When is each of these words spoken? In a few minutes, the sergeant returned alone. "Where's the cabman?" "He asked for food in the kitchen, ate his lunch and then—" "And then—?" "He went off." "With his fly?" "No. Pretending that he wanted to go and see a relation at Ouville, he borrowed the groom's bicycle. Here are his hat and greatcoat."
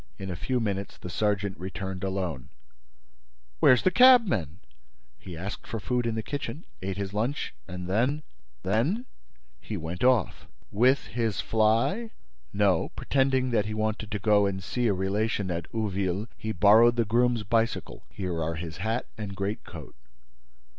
In 0.17 0.31
a 0.31 0.35
few 0.35 0.59
minutes, 0.59 0.97
the 0.97 1.11
sergeant 1.11 1.59
returned 1.59 2.03
alone. 2.03 2.49
"Where's 3.59 3.83
the 3.83 3.91
cabman?" 3.91 4.57
"He 5.19 5.37
asked 5.37 5.67
for 5.67 5.79
food 5.79 6.07
in 6.07 6.15
the 6.15 6.23
kitchen, 6.23 6.63
ate 6.81 6.97
his 6.97 7.13
lunch 7.13 7.53
and 7.67 7.87
then—" 7.87 8.09
"And 8.09 8.23
then—?" 8.63 9.05
"He 9.59 9.77
went 9.77 10.03
off." 10.03 10.47
"With 10.71 11.05
his 11.05 11.39
fly?" 11.39 12.09
"No. 12.51 12.89
Pretending 12.95 13.51
that 13.51 13.67
he 13.67 13.75
wanted 13.75 14.09
to 14.09 14.17
go 14.17 14.47
and 14.47 14.63
see 14.63 14.87
a 14.87 14.93
relation 14.95 15.51
at 15.51 15.71
Ouville, 15.71 16.27
he 16.35 16.51
borrowed 16.51 16.95
the 16.95 17.05
groom's 17.05 17.43
bicycle. 17.43 18.01
Here 18.09 18.41
are 18.41 18.55
his 18.55 18.77
hat 18.77 19.05
and 19.19 19.35
greatcoat." 19.35 19.93